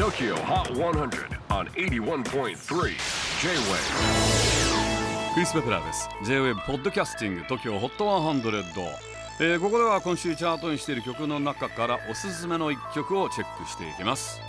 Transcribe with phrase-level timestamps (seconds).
[0.00, 2.54] TOKYO HOT 100 on 81.3 J-WAVE
[5.34, 6.08] クリス・ベプラーです。
[6.24, 8.40] J-WAVE ポッドキャスティング TOKYO HOT 100、
[9.40, 14.40] えーここでは今週チャートにしている曲の中からおすすめの一曲をチェックしていきます。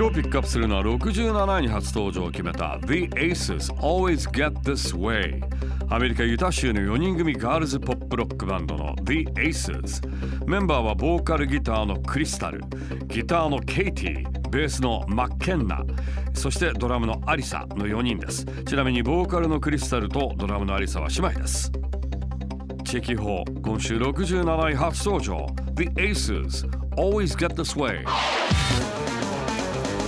[0.00, 5.42] 今日ピックアップするのは67位に初登場を決めた The Aces Always Get This Way
[5.90, 12.62] アメリカユタ州の4人組ガールズポップロックバンドの The Aces メンバーはボーカルギターのクリスタル。
[13.08, 15.84] ギターのケイティベースのマッケンナ。
[16.32, 18.46] そしてドラムのアリサの4人です。
[18.64, 21.70] ちなみにボーカルのクリスタルとドラムのアリサは姉妹です。
[22.84, 25.46] チェキホー今週67位初登場。
[25.74, 28.06] The Aces Always Get This Way